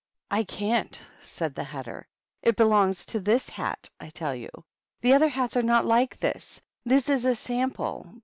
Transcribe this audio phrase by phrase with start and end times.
[0.39, 2.07] "I can't," said the Hatter."
[2.41, 4.49] It belongs to this hat, I tell you.
[5.01, 8.11] The other hats are not like this; this is a sample.